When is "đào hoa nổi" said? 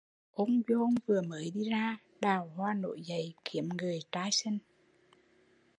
2.21-3.01